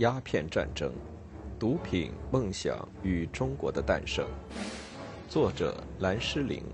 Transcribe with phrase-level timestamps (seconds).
[0.00, 0.90] 鸦片战争：
[1.58, 4.26] 毒品、梦想与中国的诞生。
[5.28, 6.64] 作者：蓝诗玲，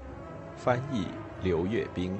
[0.57, 1.09] 翻译：
[1.43, 2.17] 刘月冰。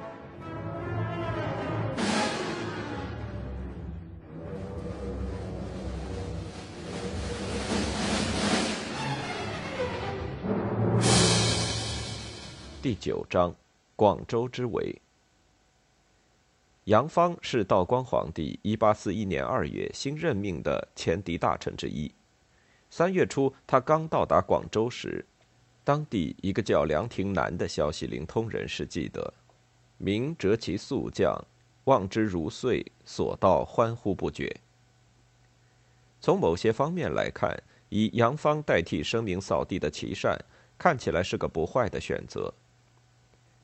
[12.81, 13.55] 第九章：
[13.95, 15.01] 广州之围。
[16.87, 22.09] 杨芳是道光皇帝1841年2月新任命的前敌大臣之一。
[22.89, 25.25] 三月初，他刚到达广州时，
[25.83, 29.33] 当地一个叫梁廷南的消息灵通人士记得
[29.99, 31.37] ：“明折其速将，
[31.83, 34.49] 望之如岁，所到欢呼不绝。”
[36.21, 40.39] 从某些方面来看，以杨芳代替声名扫地的琦善，
[40.77, 42.53] 看起来是个不坏的选择。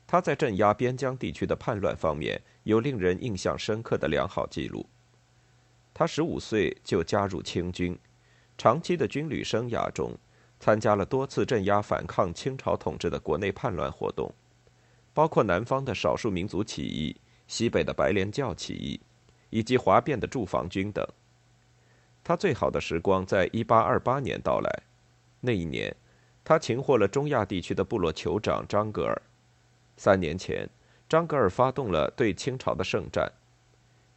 [0.06, 4.86] 他在镇压边疆地区的叛乱方面有令人印象深刻的良好记录。
[5.92, 7.98] 他十五岁就加入清军，
[8.58, 10.12] 长期的军旅生涯中，
[10.60, 14.32] 参加了多次镇压反抗清朝统治的国内叛乱活动，
[15.12, 17.16] 包括南方的少数民族起义、
[17.46, 19.00] 西北的白莲教起义，
[19.50, 21.06] 以及哗变的驻防军等。
[22.22, 24.82] 他最好的时光在一八二八年到来，
[25.40, 25.94] 那一年，
[26.42, 29.22] 他擒获了中亚地区的部落酋长张格尔。
[29.96, 30.68] 三年前，
[31.08, 33.30] 张格尔发动了对清朝的圣战，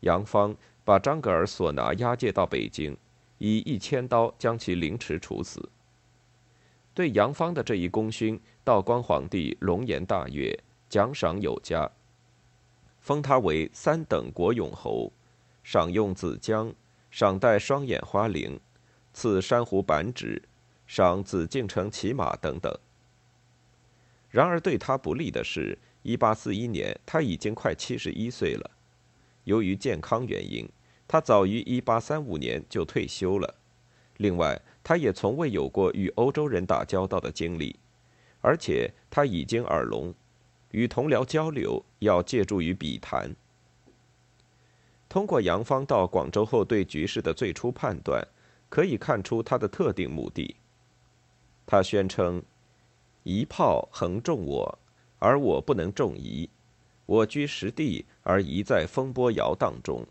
[0.01, 2.97] 杨芳把张格尔所拿押解到北京，
[3.37, 5.69] 以一千刀将其凌迟处死。
[6.93, 10.57] 对杨芳的这一功勋，道光皇帝龙颜大悦，
[10.89, 11.89] 奖赏有加，
[12.99, 15.11] 封他为三等国勇侯，
[15.63, 16.73] 赏用紫姜，
[17.11, 18.59] 赏戴双眼花翎，
[19.13, 20.41] 赐珊瑚板指，
[20.87, 22.75] 赏紫禁城骑马等等。
[24.29, 28.71] 然而对他不利的是，1841年他已经快71岁了。
[29.45, 30.67] 由于健康原因，
[31.07, 33.55] 他早于1835年就退休了。
[34.17, 37.79] 另外，他也从未有过与欧洲人打交道的经历，
[38.41, 40.13] 而且他已经耳聋，
[40.71, 43.33] 与同僚交流要借助于笔谈。
[45.07, 48.27] 通过杨芳到广州后对局势的最初判断，
[48.67, 50.57] 可以看出他的特定目的。
[51.65, 52.43] 他宣称。
[53.27, 54.79] 一炮横中我，
[55.19, 56.49] 而我不能中夷。
[57.05, 60.07] 我居实地，而夷在风波摇荡中。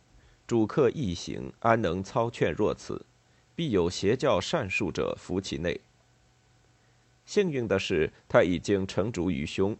[0.46, 3.06] 主客异行，安能操劝若此？
[3.54, 5.80] 必有邪教善术者伏其内。
[7.24, 9.74] 幸运的是，他已经成竹于胸。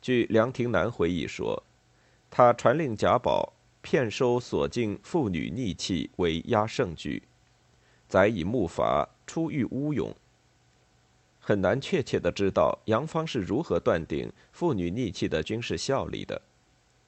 [0.00, 1.62] 据梁廷南回忆说，
[2.30, 3.52] 他传令贾宝
[3.82, 7.22] 骗收所进妇女逆气为压胜举，
[8.08, 10.16] 载以木筏出狱乌涌。
[11.46, 16.42] 很难确切的知道杨芳是如何断定妇女逆气的军事效力的，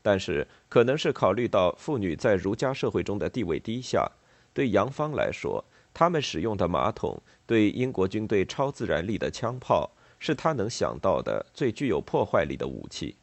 [0.00, 4.08] 但是可能是考虑到妇女在儒家社会中的地位低下，
[4.54, 9.90] 对杨芳来说，他们使用的马桶对英国军队超自然力的枪炮
[10.20, 13.16] 是他能想到的最具有破坏力的武器。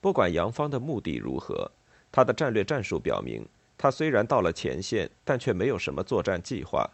[0.00, 1.70] 不管杨芳的目的如何，
[2.10, 3.46] 他的战略战术表明，
[3.78, 6.90] 他虽然到了前线，但却没有什么作战计划。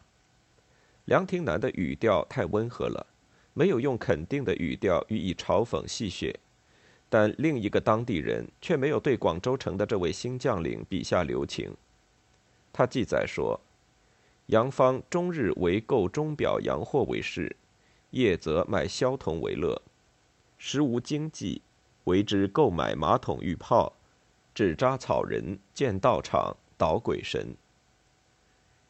[1.09, 3.07] 梁廷南的语调太温和了，
[3.55, 6.35] 没有用肯定的语调予以嘲讽戏谑，
[7.09, 11.75] 但另一个当地人却没有对广州城的这位新将领笔下留情。
[12.75, 13.59] 他记载说
[14.49, 17.57] ：“杨芳终日为购钟表洋货为事，
[18.11, 19.81] 夜则买萧铜为乐，
[20.59, 21.63] 时无经济，
[22.05, 23.95] 为之购买马桶浴炮，
[24.55, 27.57] 纸扎草人，建道场，捣鬼神。”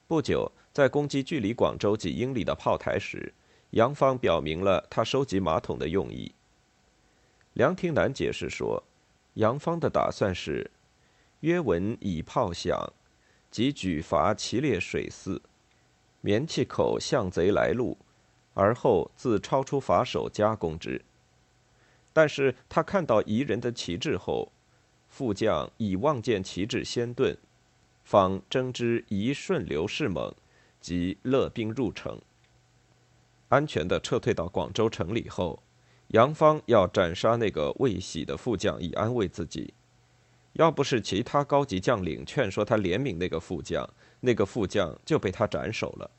[0.08, 0.50] 不久。
[0.78, 3.34] 在攻击距离广州几英里的炮台时，
[3.70, 6.32] 杨芳表明了他收集马桶的用意。
[7.54, 8.80] 梁廷南解释说，
[9.34, 10.70] 杨芳的打算是：
[11.40, 12.92] 约闻以炮响，
[13.50, 15.42] 即举筏齐列水寺，
[16.20, 17.98] 棉气口向贼来路，
[18.54, 21.04] 而后自超出筏手加工之。
[22.12, 24.52] 但是他看到夷人的旗帜后，
[25.08, 27.36] 副将以望见旗帜先遁，
[28.04, 30.32] 方征之一顺流势猛。
[30.80, 32.20] 即勒兵入城，
[33.48, 35.62] 安全的撤退到广州城里后，
[36.08, 39.74] 杨芳要斩杀那个未喜的副将以安慰自己。
[40.54, 43.88] 要不是其他高级将领劝说他怜悯那个副将，
[44.20, 46.10] 那个副将就被他斩首了。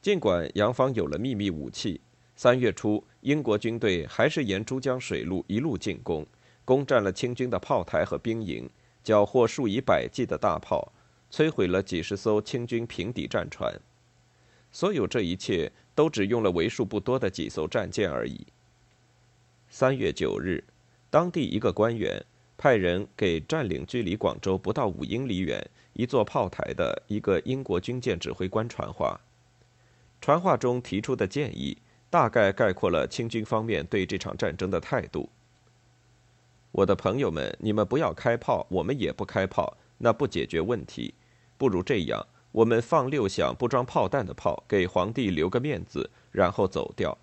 [0.00, 2.00] 尽管杨芳有了秘密武器，
[2.36, 6.26] 三月初英国军队还是沿珠江水路一路进攻，
[6.64, 8.70] 攻占了清军的炮台和兵营，
[9.02, 10.92] 缴获数以百计的大炮。
[11.30, 13.72] 摧毁了几十艘清军平底战船，
[14.72, 18.46] 所有这一切都只用了为数不多的几艘战舰而已。
[19.68, 20.64] 三月九日，
[21.08, 22.24] 当地一个官员
[22.58, 29.20] 派人给占领距离广州不到五英里远、一座炮台的一个英国军舰指挥官传话。
[30.20, 31.78] 传话中提出的建议，
[32.10, 35.30] 大概概括了清军方面对这场战争的态度。
[36.72, 41.14] 我的朋友们，你们不要开炮，我们也不开炮，那不解决问题。
[41.60, 47.18] 不如这样，我们放六响不装炮弹的炮，给皇帝留个面子，然后走掉。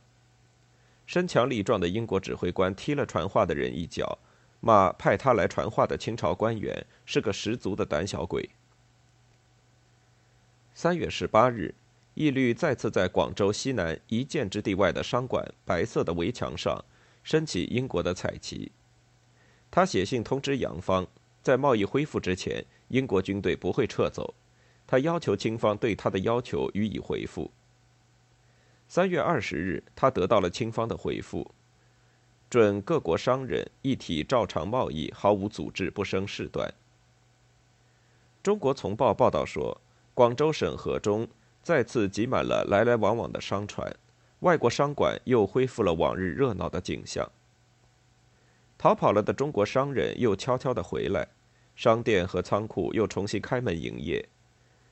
[1.08, 4.20] 身强力壮的英国指挥官踢了传话的人一脚，
[4.60, 8.48] 骂派他来传话的清朝官员是个十足的胆小鬼。
[10.76, 11.74] 三月十八日，
[12.14, 16.86] 义律再次在广州西南一箭之地外的商馆白色的围墙上
[17.24, 18.72] 升起英国的彩旗。
[19.72, 21.08] 他写信通知杨方，
[21.42, 24.34] 在贸易恢复之前，英国军队不会撤走。
[24.86, 27.52] 他要求清方对他的要求予以回复。
[28.88, 31.54] 三月二十日，他得到了清方的回复，
[32.50, 36.74] 准各国商人一体照常贸易，毫无阻滞，不生事端。
[38.42, 39.82] 中国从报报道说，
[40.14, 41.28] 广州审核中
[41.62, 43.94] 再次挤满了来来往往的商船，
[44.40, 47.30] 外国商馆又恢复了往日热闹的景象。
[48.78, 51.28] 逃跑了的中国商人又悄悄地回来，
[51.78, 54.28] 商店和仓库又重新开门营业，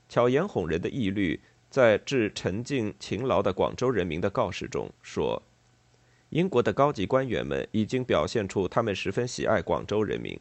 [0.08, 1.42] 巧言哄人的义律。
[1.68, 5.42] 在致沉静勤劳的广州人民的告示中说
[6.30, 10.40] ：“英国的高级官员们已经表现出他们十分喜爱广州人民，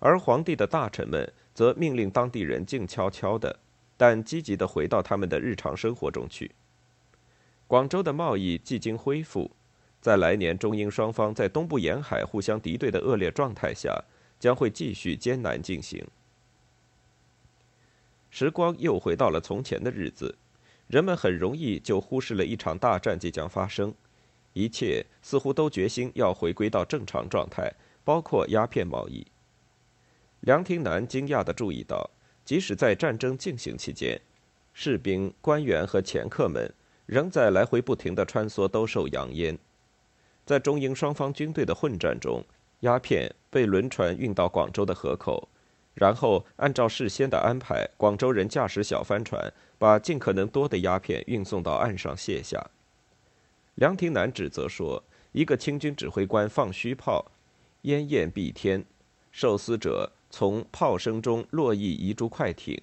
[0.00, 3.60] 而皇帝的大臣们则命令当地人静悄悄的，
[3.96, 6.50] 但积极的回到他们的日常生活中去。
[7.68, 9.52] 广州的贸易既经恢复，
[10.00, 14.02] 在来年中英双方在东部沿海互相敌对的恶劣状态下，
[14.44, 16.06] 将会继续艰难进行。”
[18.28, 20.36] 时光又回到了从前的日子，
[20.86, 23.94] 人们很容易就忽视了一场大战即将发生，
[24.52, 27.72] 一切似乎都决心要回归到正常状态，
[28.04, 29.26] 包括鸦片贸易。
[30.40, 32.10] 梁廷南惊讶地注意到，
[32.44, 34.20] 即使在战争进行期间，
[34.74, 36.70] 士兵、官员和掮客们
[37.06, 39.58] 仍在来回不停地穿梭兜售洋烟。
[40.44, 42.44] 在中英双方军队的混战中，
[42.80, 45.48] 鸦片被轮船运到广州的河口。
[45.94, 52.60] 然后按照事先的安排，广州人驾驶小帆船，把尽可能多的鸦片运送到岸上卸下。
[53.76, 57.30] 梁廷南指责说：“一个清军指挥官放虚炮，
[57.82, 58.84] 烟焰蔽天，
[59.30, 62.76] 受司者从炮声中络绎移诸快艇，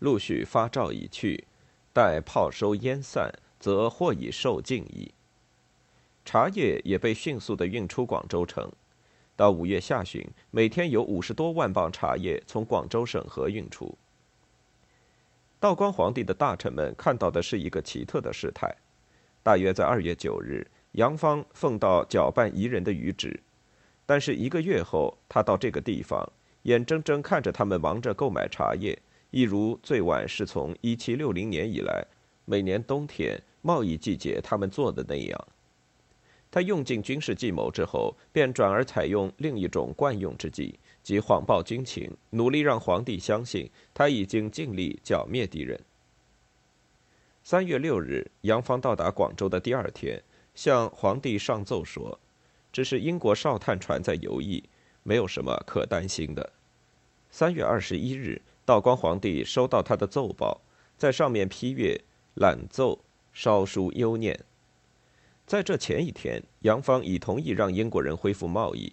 [0.00, 1.44] 陆续发召已去，
[1.94, 5.10] 待炮收烟散，则或已受尽矣。”
[6.26, 8.70] 茶叶也被迅速地运出广州城。
[9.38, 13.96] 到五月下旬，每天有五十多万磅茶叶从广州省河运出。
[15.60, 18.74] 道光皇帝的大臣们看到的是一个奇特的事态：
[19.40, 23.40] 大约在二月九日，杨芳奉到搅拌宜人的谕旨，
[24.04, 26.28] 但是一个月后，他到这个地方，
[26.62, 29.00] 眼睁睁看着他们忙着购买茶叶，
[29.30, 32.04] 一如最晚是从一七六零年以来，
[32.44, 35.48] 每年冬天贸易季节他们做的那样。
[36.50, 45.78] 他用尽军事计谋之后，便转而采用另一种惯用之计，即谎报军情，努力让皇帝相信他已经尽力剿灭敌人。
[47.44, 50.22] 三月六日，杨芳到达广州的第二天，
[50.54, 52.18] 向皇帝上奏说
[52.72, 54.62] ：“只是英国哨探船在游弋，
[55.02, 56.52] 没有什么可担心的。”
[57.30, 60.60] 三月二十一日，道光皇帝收到他的奏报，
[60.96, 62.00] 在上面批阅
[62.34, 62.98] 览奏，
[63.32, 64.38] 烧书幽念。
[65.48, 68.92] 在这前一天，杨芳已同意让英国人恢复贸易。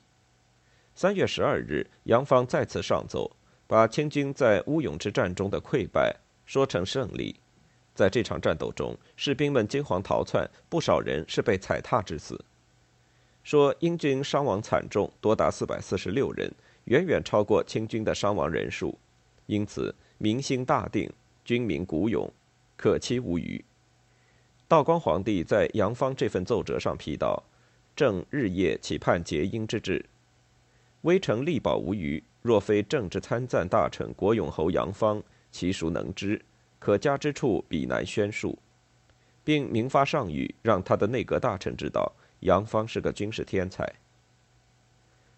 [0.95, 3.29] 三月十二日，杨芳再次上奏，
[3.67, 7.35] 把清军在乌勇之战中的溃败说成胜利。
[7.93, 12.39] 在这场战斗中，士兵们惊慌逃窜，不少人是被踩踏致死。
[13.43, 16.49] 说英军伤亡惨重，多达四百四十六人，
[16.85, 18.97] 远远超过清军的伤亡人数，
[19.47, 21.11] 因此民心大定，
[21.43, 22.31] 军民鼓勇，
[22.77, 23.61] 可期无虞。
[24.67, 27.43] 道光皇帝在杨芳这份奏折上批道
[27.95, 30.03] ：“正日夜期盼结英之志，
[31.01, 32.23] 微臣力保无虞。
[32.41, 36.41] 若非政治参赞大臣国永侯杨芳，其孰能知？
[36.79, 38.57] 可加之处，彼难宣述。”
[39.43, 43.87] 并明发上谕，让他的内阁大臣知道杨芳是个军事天才。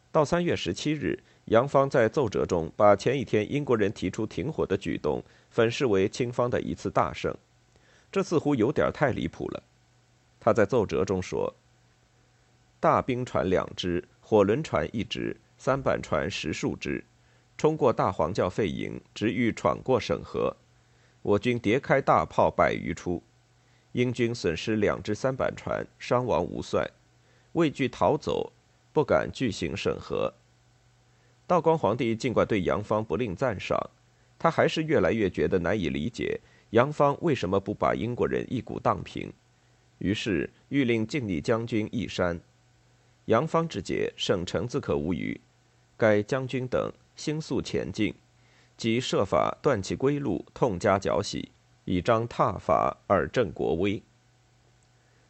[0.10, 7.36] 到三月十七日，杨芳在奏折中把前一天英国人提出停火的举动，粉饰为清方的一次大胜。
[8.12, 9.64] 这似乎有点太离谱了。
[10.40, 11.54] 他在奏折中说
[12.80, 17.04] ：“大兵船两只，火轮船一只，三板船十数只，
[17.58, 20.56] 冲过大黄教费营，直欲闯过省河。
[21.22, 23.22] 我军叠开大炮百余出，
[23.92, 26.90] 英军损失两只三板船，伤亡无算，
[27.54, 28.54] 畏惧逃走，
[28.94, 30.34] 不敢拒行省河。”
[31.48, 33.90] 道光皇帝尽管对杨芳不吝赞赏，
[34.38, 36.40] 他还是越来越觉得难以理解
[36.72, 39.32] 杨芳为什么不把英国人一鼓荡平，
[40.00, 42.40] 于是欲令靖逆将军义山。
[43.26, 45.40] 杨芳之节，省城自可无虞。
[45.96, 48.14] 该将军等星速前进，
[48.76, 51.52] 即设法断其归路，痛加剿洗，
[51.86, 54.04] 以彰挞法而振国威。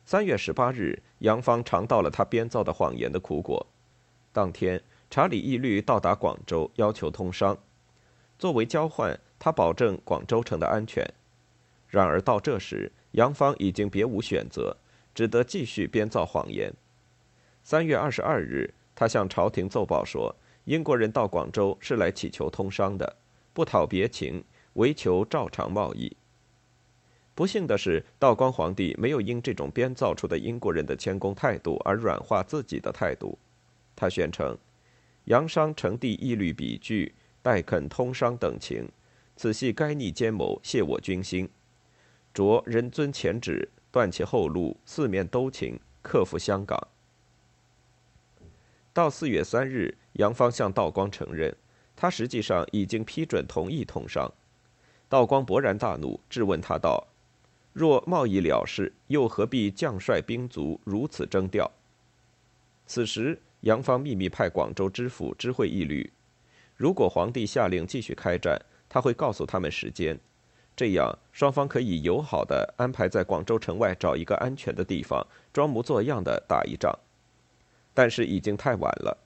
[0.05, 3.65] 三月十八日，杨芳尝到了他编造的谎言的苦果。
[4.33, 7.57] 当天，查理义律到达广州，要求通商。
[8.39, 11.07] 作为交换，他保证广州城的安全。
[11.87, 14.75] 然而到这时，杨芳已经别无选择，
[15.15, 16.73] 只得继续编造谎言。
[17.63, 20.35] 三月二十二日，他向朝廷奏报说。
[20.65, 23.15] 英国人到广州是来祈求通商的，
[23.53, 26.13] 不讨别情，唯求照常贸易。
[27.33, 33.39] 不幸的是，道光皇帝没有因这种编造出的英国人的谦恭态度而软化自己的态度。
[33.95, 34.57] 他宣称
[35.31, 38.89] ：“洋商呈递义律笔据，待肯通商等情，
[39.37, 41.47] 此系该逆奸谋，泄我军心。
[42.37, 46.79] 着人尊前旨，断其后路，四面兜情，克服香港。”
[48.93, 51.55] 到四月三日，杨芳向道光承认，
[51.95, 54.31] 他实际上已经批准同意通商。
[55.09, 57.07] 道光勃然大怒，质问他道
[57.73, 61.71] ：“若贸易了事，又何必将率兵卒如此征调？”
[62.85, 66.13] 此时，杨芳秘密派广州知府知会义律，
[66.75, 70.19] 如果皇帝下令继续开战，他会告诉他们时间，
[70.77, 76.95] 这样双方可以友好的安排在广州城外找一个安全的地方，装模作样的打一仗。
[77.95, 79.17] 但是已经太晚了。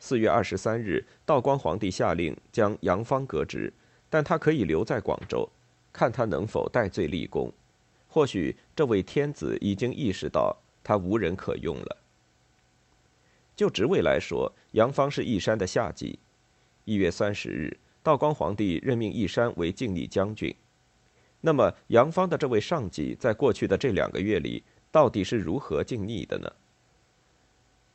[0.00, 3.72] 四月二十三日，道光皇帝下令将杨芳革职，
[4.10, 5.48] 但他可以留在广州，
[5.92, 7.52] 看他能否戴罪立功。
[8.08, 11.96] 或许这位天子已经意识到他无人可用了。
[13.54, 16.18] 就职位来说，杨芳是义山的下级。
[16.84, 20.52] 一月三十日，道光皇帝任命义山为靖逆将军。
[21.46, 26.52] 那么，杨芳的这位上级在过去的这两个月里，到底是如何靖逆的呢？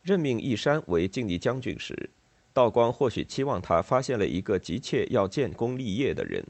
[0.03, 2.09] 任命义山为靖逆将军时，
[2.53, 6.41] 道光或许期望他发现了一个急切要建功立业的人。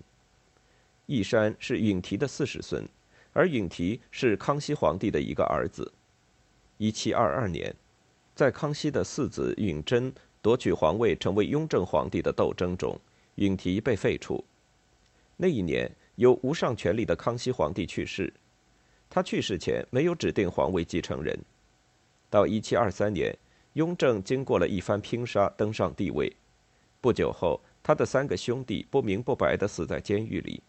[1.08, 2.88] 义山是允提的四世孙，
[3.34, 5.92] 而允提是康熙皇帝的一个儿子。
[6.78, 7.76] 一七二二年，
[8.36, 12.96] 在康熙的四子允贞夺取皇位成为雍正皇帝的斗争中，
[13.38, 14.46] 允提被废除。
[15.38, 15.92] 那一年，
[16.22, 18.32] 有无上权力的康熙皇帝去世，
[19.10, 21.36] 他去世前没有指定皇位继承人。
[22.30, 23.36] 到一七二三年，
[23.74, 26.32] 雍正经过了一番拼杀，登上帝位。
[27.02, 30.62] 不久后，他的三个兄弟不明不白地死在监狱里。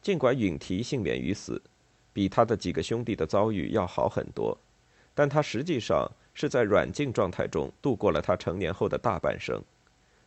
[0.00, 1.60] 尽管允提幸免于死，
[2.12, 4.56] 比他的几个兄弟的遭遇要好很多，
[5.14, 9.60] 但他实际上是在软禁状态中度过了他成年后的大半生，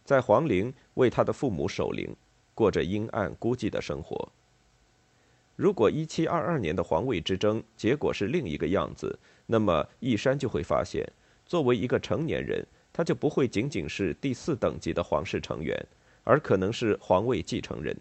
[0.04, 2.14] 在皇陵为他的父母守灵，
[2.54, 4.30] 过着阴暗孤寂的生活。
[5.56, 11.08] 如果一七二二年的皇位之争结果是另一个样子，那么义山就会发现，
[11.46, 15.86] 作为一个成年人，他就不会仅仅是第四等级的皇室成员，
[16.24, 17.96] 而可能是皇位继承人。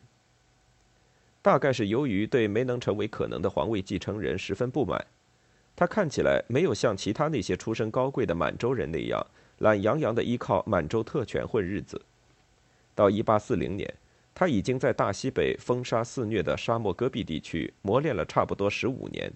[1.43, 5.05] 大概是由于对没能成为可能的皇位继承人十分不满，
[5.75, 9.27] 他看起来没有像其他那些出身高贵的满洲人那样
[9.59, 12.01] 懒洋洋地依靠满洲特权混日子。
[12.95, 13.93] 到一八四零年，
[14.35, 19.33] 他已经在大西北风沙肆虐的沙漠戈壁地区磨练了差不多十五年。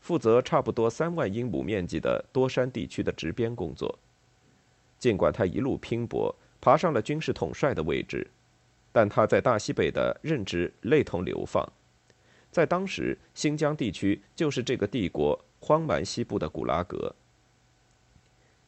[0.00, 3.98] 负责差不多三万英亩面积的多山地区的执鞭工作。
[4.98, 8.28] 尽管他一路拼搏，爬上了军事统帅的位置，
[8.92, 11.64] 但他在大西北的任职类同流放。
[12.50, 17.14] 在当时，新疆地区就是这个帝国荒蛮西部的古拉格。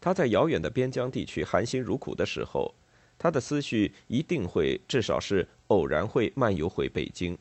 [0.00, 2.74] 他在遥远的边疆地区含辛茹苦的时候，
[3.18, 7.37] 他的思绪一定会，至少是偶然会漫游回北京。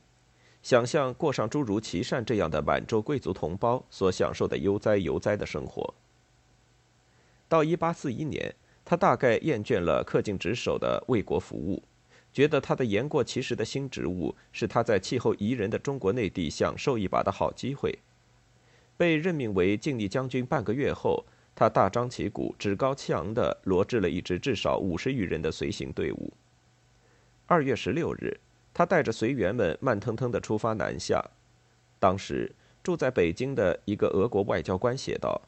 [0.61, 5.93] 想象过上诸如琦善这样的满洲贵族同胞所享受的悠哉悠哉的生活。
[7.49, 11.83] 到一八四一年，他大概厌倦了恪尽职守的为国服务，
[12.31, 17.99] 觉得他的言过其实的新职务是他在气候宜人的中国内地享受一把的好机会。
[18.95, 26.33] 被任命为靖逆将军半个月后，他大张旗鼓、趾高气昂地罗织了一支至少五十余人的随行队伍。
[27.45, 28.39] 二月十六日。
[28.75, 31.23] 他带着随员们慢腾腾地出发南下。
[31.99, 35.39] 当时住在北京的一个俄国外交官写道：“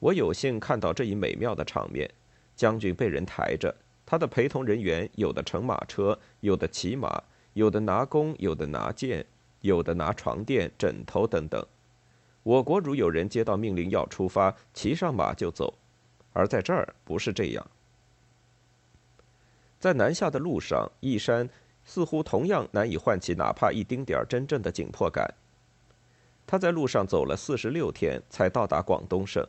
[0.00, 2.10] 我有幸看到这一美妙的场面：
[2.54, 3.76] 将军被人抬着，
[4.06, 7.22] 他的陪同人员有的乘马车，有的骑马，
[7.52, 9.26] 有的拿弓，有的拿剑，
[9.60, 11.62] 有的拿床垫、枕头等等。
[12.46, 15.74] 我国如有人接到命令要出发，骑上马就走，
[16.32, 17.66] 而在这儿不是这样。
[19.80, 21.48] 在南下的路上，义山。”
[21.88, 25.32] 似乎同样难以唤起哪怕一丁点儿真正的紧迫感。
[26.44, 29.46] 他在路上走了四十六天才到达广东省，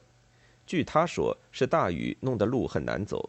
[0.68, 3.28] 据他说是大雨弄得路很难走。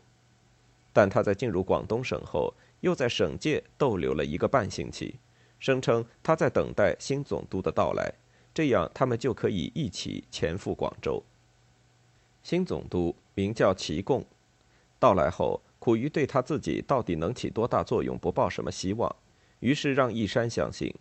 [0.92, 5.18] 但他在进入广东省后，又在省界逗留了一个半星期，
[5.58, 8.12] 声称他在等待新总督的到来，
[8.58, 11.22] 这样他们就可以一起前赴广州。
[12.42, 14.26] 新总督名叫齐贡，
[14.98, 19.14] 到来后苦于对他自己到底能起多大作用不抱什么希望，
[19.60, 20.92] 于是让义山相信。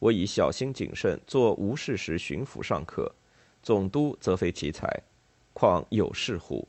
[0.00, 3.14] 我以小心谨慎，做无事时巡抚尚可，
[3.62, 5.04] 总督则非其才，
[5.52, 6.66] 况有事乎？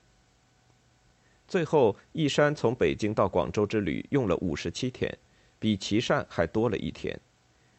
[1.47, 5.17] 最后，义山从北京到广州之旅用了五十七天，
[5.57, 7.19] 比琦善还多了一天，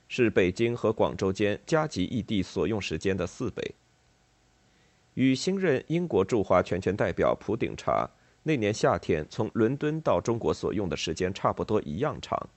[0.09, 3.75] 是北京和广州间加急异地所用时间的四倍。
[5.15, 8.09] 与新任英国驻华全权代表普鼎查
[8.43, 12.49] 那年夏天从伦敦到中国所用的时间差不多一样长。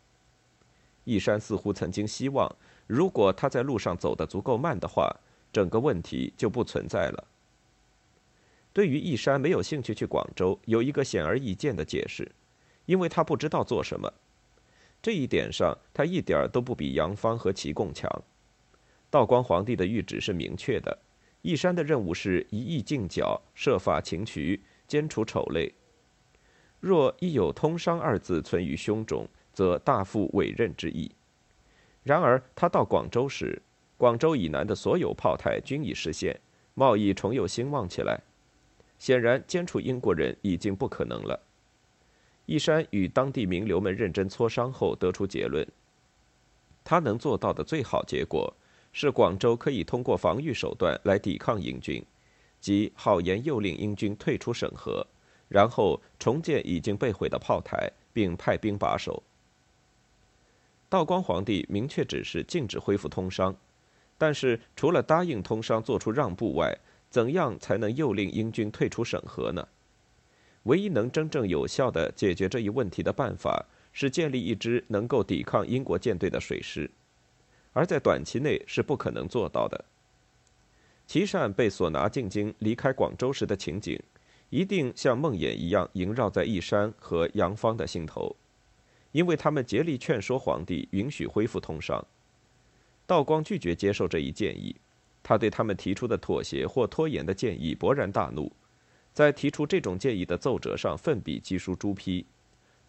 [1.04, 2.50] 义山似乎曾经希望。
[2.88, 5.10] 如果他在路上走得足够慢的话，
[5.52, 7.28] 整个问题就不存在了。
[8.74, 12.32] 对于义山没有兴趣去广州，有一个显而易见的解释，
[12.86, 14.14] 因为他不知道做什么。
[15.02, 18.08] 这一点上，他一点都不比杨芳和齐贡强。
[19.10, 20.98] 道光皇帝的谕旨是明确的，
[21.42, 25.74] 义山的任务是一意进剿，设法擒渠，歼除丑类。
[26.80, 31.12] 若一有通商二字存于胸中，则大负委任之意。
[32.04, 33.62] 然而，他到广州时，
[33.98, 36.40] 广州以南的所有炮台均已实现，
[36.74, 38.22] 贸易重又兴旺起来。
[38.98, 41.40] 显然，歼除英国人已经不可能了。
[42.52, 45.66] 义山与当地名流们认真磋商后，得出结论：
[46.84, 48.54] 他能做到的最好结果
[48.92, 52.06] 是，广州可以通过防御手段来抵抗英军，
[52.60, 55.08] 即好言诱令英军退出审核，
[55.48, 59.24] 然后重建已经被毁的炮台，并派兵把守。
[60.90, 63.56] 道光皇帝明确指示禁止恢复通商，
[64.18, 66.78] 但是除了答应通商做出让步外，
[67.10, 69.66] 怎样才能诱令英军退出审核呢？
[70.64, 76.90] 唯一能真正有效的解决这一问题的办法是建立一支能够抵抗英国舰队的水师，
[77.74, 79.84] 而在短期内是不可能做到的。
[81.08, 84.00] 琦善被所拿进京离开广州时的情景，
[84.50, 88.36] 一定像梦魇一样萦绕在义山和杨芳的心头。
[89.12, 92.02] 因为他们竭力劝说皇帝允许恢复通商，
[93.06, 94.74] 道光拒绝接受这一建议，
[95.22, 98.50] 他对他们提出的妥协或拖延的建议勃然大怒，
[99.14, 102.26] 在提出这种建议的奏折上奋笔疾书朱批，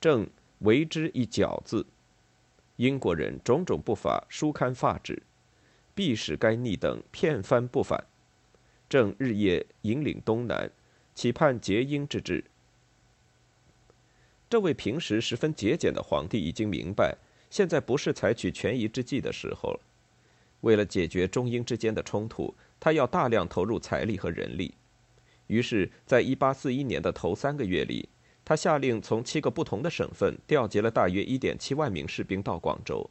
[0.01, 0.29] 正
[0.61, 1.85] 为之一绞字。
[2.77, 5.23] 英国人种种不法，书刊发指，
[5.95, 8.05] 必使该逆等片帆不返。
[8.89, 10.71] 正日夜引领东南，
[11.15, 12.45] 期盼结英之志。
[14.49, 17.17] 这位平时十分节俭的皇帝已经明白，
[17.51, 19.81] 现在不是采取权宜之计的时候了。
[20.61, 24.75] 为了解决中英之间的冲突，他要大量投入财力和人力。
[25.47, 28.09] 于是，在一八四一年的头三个月里，
[28.45, 33.09] 他下令从七个不同的省份调集了大约一点七万名士兵到广州，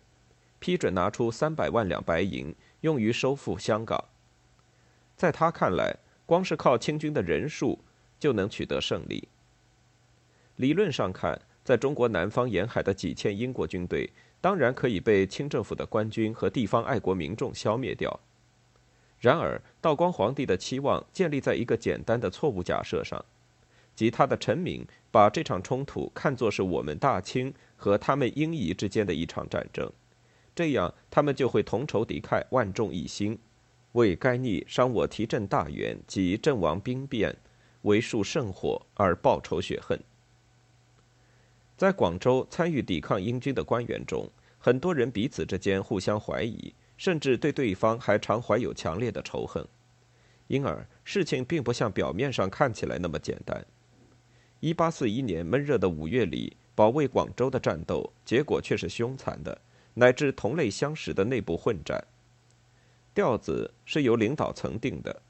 [0.59, 4.03] 批准拿出三百万两白银用于收复香港。
[5.15, 7.79] 在他看来，光是靠清军的人数
[8.19, 9.27] 就能取得胜利。
[10.55, 18.19] 理论上看，在中国南方沿海的几千英国军队，当然可以被清政府的官军和地方爱国民众消灭掉。
[19.21, 23.23] 然而，道光皇帝的期望建立在一个简单的错误假设上，
[23.95, 29.91] 即他的臣民把这场冲突看作是我们大清和他们英夷之间的一场战争，
[30.55, 33.37] 这样他们就会同仇敌忾，万众一心，
[33.91, 37.37] 为该逆伤我提振大元及阵亡兵变，
[37.83, 39.99] 为数甚火而报仇雪恨。
[41.77, 49.67] 在广州参与抵抗英军的官员中，很多人彼此之间互相怀疑，甚至对对方还常怀有强烈的仇恨，
[50.45, 53.65] 因而事情并不像表面上看起来那么简单。
[54.59, 59.59] 一八四一年闷热的五月里，保卫广州的战斗结果却是凶残的，
[59.95, 62.05] 乃至同类相识的内部混战。
[63.15, 65.23] 调子是由领导层定的。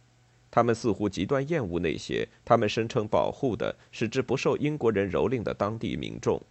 [0.52, 6.42] 他们似乎极端厌恶那些他们声称保护的、使之不受英国人蹂躏的当地民众。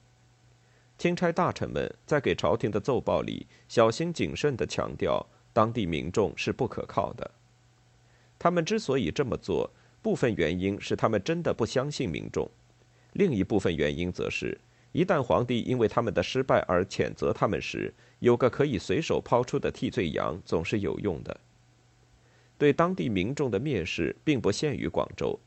[1.00, 7.30] 钦差大臣们在给朝廷的奏报里小心谨慎地强调，当地民众是不可靠的。
[8.38, 9.70] 他们之所以这么做，
[10.02, 12.50] 部分原因是他们真的不相信民众，
[13.14, 14.60] 另一部分原因则是，
[14.92, 21.40] 一旦皇帝因为他们的失败而谴责他们时，有个可以随手抛出的替罪羊总是有用的。
[22.58, 25.40] 对当地民众的蔑视并不限于广州。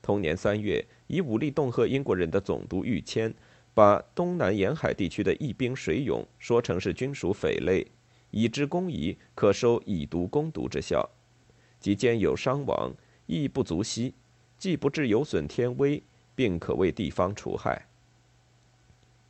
[0.00, 3.34] 同年三月，以武力恫吓英国人的总督玉谦，
[3.74, 7.84] 把东南沿海地区的义兵水勇说成是军属匪类，
[8.30, 11.10] 以之攻夷，可收以毒攻毒之效，
[11.80, 12.92] 即兼有伤亡，
[13.26, 14.14] 亦不足惜，
[14.56, 16.00] 既不致有损天威，
[16.36, 17.86] 并可为地方除害。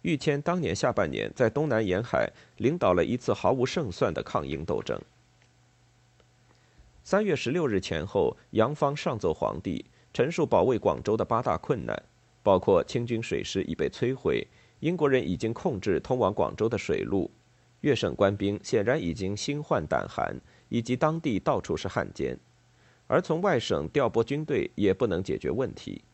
[0.03, 5.01] 玉谦当年下半年在东南沿海领导了一次毫无胜算的抗英斗争。
[7.03, 12.03] 三月十六日前后，杨芳上奏皇帝，陈述保卫广州的八大困难，
[12.45, 14.47] 包括清军水师已被摧毁，
[14.81, 17.31] 英国人已经控制通往广州的水路，
[17.81, 22.39] 粤省官兵显然已经心患胆寒，以及当地到处是汉奸，
[23.07, 26.05] 而从外省调拨军队也不能解决问题。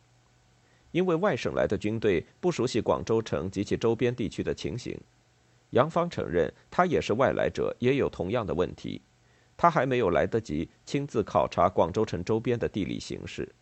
[0.92, 4.96] 因为外省来的军队不熟悉广州城及其周边地区的情形，
[5.70, 9.02] 杨芳承认他也是外来者，也有同样的问题。
[9.56, 13.52] 他还没有来得及亲自考察广州城周边的地理形势。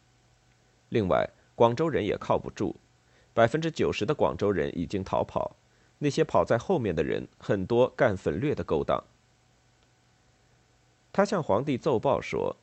[0.90, 1.28] 另外，
[1.58, 2.76] 广州人也靠不住，
[3.34, 5.56] 百分之九十的广州人已经逃跑，
[5.98, 9.02] 那些跑在后面的人很多干粉掠的勾当。
[11.12, 12.54] 他向皇帝奏报说，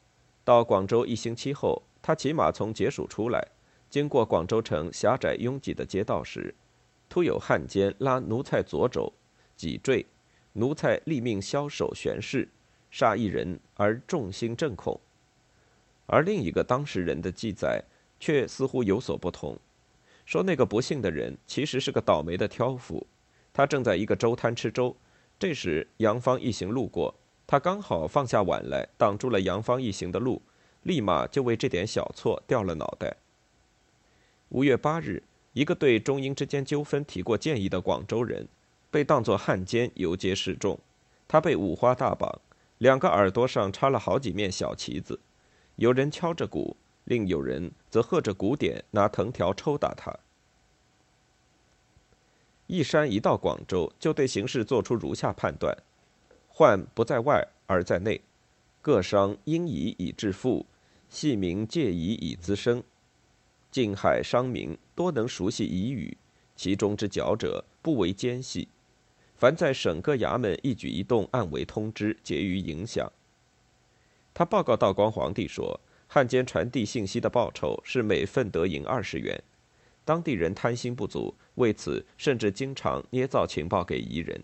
[0.45, 3.45] 到广州一星期后，他骑马从解署出来。
[3.89, 6.55] 经过广州城狭窄拥挤的街道时，
[7.09, 9.11] 突有汉奸拉奴才左肘，
[9.57, 10.05] 脊坠，
[10.53, 12.47] 奴才立命枭首悬势，
[12.89, 14.97] 杀一人而众心震恐。
[16.05, 17.83] 而另一个当事人的记载
[18.19, 19.57] 却似乎有所不同，
[20.25, 23.05] 说那个不幸的人其实是个倒霉的挑夫，
[23.53, 24.95] 他正在一个粥摊吃粥，
[25.37, 27.13] 这时杨芳一行路过，
[27.45, 30.41] 他刚好放下碗来挡住了杨芳一行的路，
[30.83, 33.17] 立马就为这点小错掉了脑袋。
[34.49, 35.23] 五月八日，
[35.53, 38.47] 一个对中英之间纠纷提过建议的广州人，
[38.89, 40.79] 被当作汉奸游街示众。
[41.27, 42.39] 他被五花大绑，
[42.77, 45.19] 两个耳朵上插了好几面小旗子，
[45.75, 50.13] 有人敲着鼓，另有人则喝着鼓点，拿藤条抽打他。
[52.67, 55.75] 一山一到广州，就对形势做出如下判断：
[56.47, 58.21] 患不在外而在内，
[58.81, 60.65] 各商因夷以致富，
[61.09, 62.83] 系民借夷以滋生。
[63.69, 66.17] 近海商民多能熟悉彝语，
[66.55, 68.67] 其中之佼者不为奸细。
[69.35, 73.11] 凡在省各衙门一举一动，暗为通知，结于影响。
[74.33, 75.79] 他报告道光皇帝说，
[76.15, 79.37] 汉奸传递信息的报酬是每份得银二十元，
[80.05, 84.41] 当地人贪心不足，为此甚至经常捏造情报给彝人。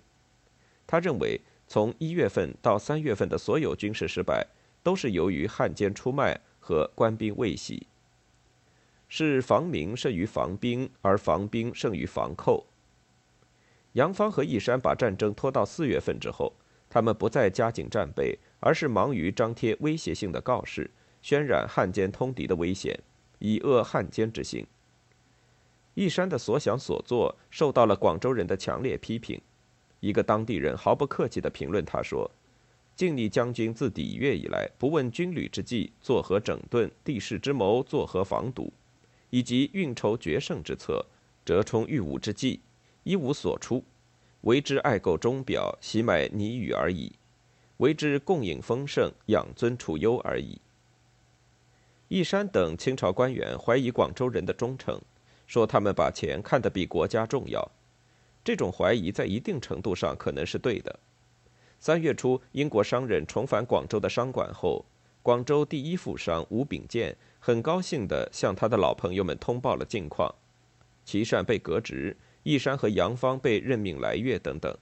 [0.86, 4.46] 他认为，从一月份到三月份的所有军事失败，
[4.84, 7.88] 都是由于汉奸出卖和官兵未洗。
[9.08, 12.68] 是防民胜于防兵，而防兵胜于防寇。
[13.94, 16.52] 杨芳和义山把战争拖到四月份之后，
[16.90, 20.92] 他们不再加紧战备，而是忙于张贴威胁性的告示，
[21.24, 23.00] 渲染汉奸通敌的危险，
[23.40, 24.66] 以遏汉奸之心。
[25.94, 29.40] 义山的所想所作受到了广州人的强烈批评。
[30.00, 32.30] 一个当地人毫不客气地评论他说
[32.96, 38.74] ：“靖逆将军自抵越以来，不问军旅之计，作何整顿；地势之谋，作何防堵。”
[39.30, 41.06] 以及运筹决胜之策，
[41.46, 42.60] 折冲御武之计，
[43.04, 43.84] 一无所出，
[44.42, 47.14] 为之爱购钟表，喜买泥羽而已；
[47.78, 50.60] 为之共饮丰盛，养尊处优而已。
[52.12, 55.00] 义山等清朝官员怀疑广州人的忠诚，
[55.48, 57.72] 说他们把钱看得比国家重要。
[58.44, 61.00] 这种怀疑在一定程度上可能是对的。
[61.80, 64.84] 三月初，英国商人重返广州的商馆后，
[65.24, 67.16] 广州第一富商吴秉健。
[67.40, 70.36] 很高兴地向他的老朋友们通报了近况：
[71.06, 74.78] 琦善被革职，义山和杨芳被任命来粤等等。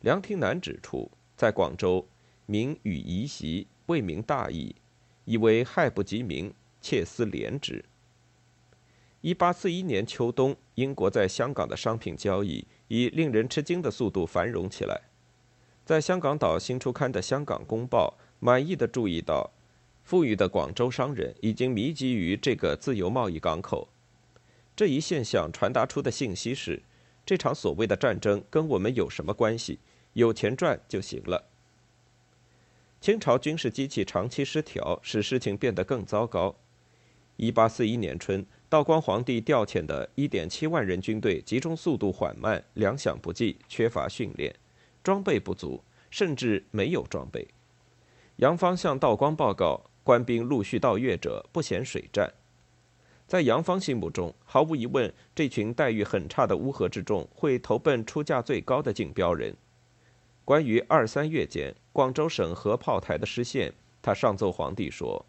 [0.00, 2.04] 梁廷南指出，在广州，
[2.46, 4.74] 民与夷习为民大义，
[5.24, 7.84] 以为害不及民，切思廉之。
[9.20, 15.00] 一八四一年秋冬，英国在香港的商品交易以令人吃惊的速度繁荣起来。
[15.84, 19.50] 在香港岛新出刊的《香港公报》满意的注意到。
[20.02, 23.88] 富裕的广州商人已经迷集于这个自由贸易港口。
[24.76, 26.82] 这一现象传达出的信息是：
[27.24, 29.78] 这场所谓的战争跟我们有什么关系？
[30.12, 31.42] 有钱赚就行了。
[33.04, 36.56] 清朝军事机器长期失调，使事情变得更糟糕。
[37.36, 44.56] 1841年春，道光皇帝调遣的一点七万人军队集中速度缓慢，粮饷不济，缺乏训练，
[45.02, 47.46] 装备不足，甚至没有装备。
[48.36, 49.82] 杨芳向道光报告。
[50.02, 52.32] 官兵陆续到粤者不嫌水战，
[53.26, 59.54] 在杨芳心目中，毫无疑问，这群待遇很差的乌合之众会投奔出价最高的竞标人。
[60.42, 65.24] 关于二三月间广州省核炮台的失陷，他上奏皇帝说：“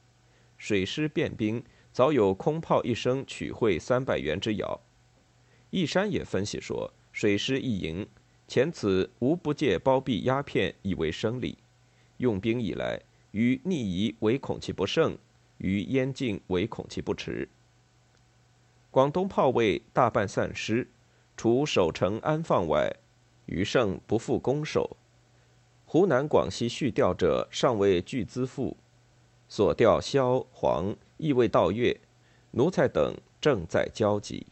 [0.58, 4.82] 水师变兵，早有空炮一声取会三百元之谣。”
[5.70, 8.08] 一山也分析说，水师一营
[8.48, 11.56] 前此无不借包庇鸦片以为生利，
[12.18, 13.00] 用兵以来，
[13.30, 15.16] 于逆夷唯恐其不胜，
[15.60, 17.48] 于燕境唯恐其不迟。
[18.90, 20.90] 广东炮卫大半散失，
[21.38, 22.92] 除守城安放外，
[23.46, 24.98] 余剩不复攻守。
[25.96, 28.76] 湖南、广西续调者尚未具资付，
[29.48, 32.02] 所调萧、黄亦未到月，
[32.52, 34.46] 奴才等正在焦急。